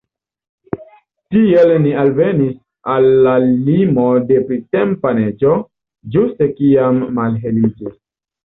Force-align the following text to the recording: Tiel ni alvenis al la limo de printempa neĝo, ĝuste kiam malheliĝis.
Tiel 1.33 1.73
ni 1.83 1.91
alvenis 2.03 2.55
al 2.95 3.05
la 3.27 3.35
limo 3.69 4.07
de 4.33 4.41
printempa 4.49 5.15
neĝo, 5.21 5.55
ĝuste 6.17 6.53
kiam 6.59 7.03
malheliĝis. 7.21 7.97